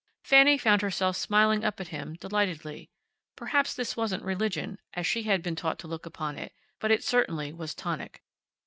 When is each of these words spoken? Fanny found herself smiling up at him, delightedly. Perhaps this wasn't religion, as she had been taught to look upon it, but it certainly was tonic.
Fanny 0.23 0.57
found 0.57 0.81
herself 0.81 1.15
smiling 1.15 1.63
up 1.63 1.79
at 1.79 1.89
him, 1.89 2.15
delightedly. 2.15 2.89
Perhaps 3.35 3.75
this 3.75 3.95
wasn't 3.95 4.23
religion, 4.23 4.79
as 4.95 5.05
she 5.05 5.21
had 5.21 5.43
been 5.43 5.55
taught 5.55 5.77
to 5.77 5.87
look 5.87 6.07
upon 6.07 6.39
it, 6.39 6.53
but 6.79 6.89
it 6.89 7.03
certainly 7.03 7.53
was 7.53 7.75
tonic. 7.75 8.23